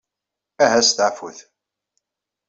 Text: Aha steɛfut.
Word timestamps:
Aha 0.63 0.81
steɛfut. 0.87 1.39